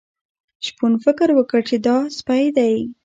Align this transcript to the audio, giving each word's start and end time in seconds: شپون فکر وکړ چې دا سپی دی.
شپون 0.65 0.93
فکر 1.05 1.29
وکړ 1.35 1.61
چې 1.69 1.75
دا 1.85 1.97
سپی 2.17 2.43
دی. 2.57 2.75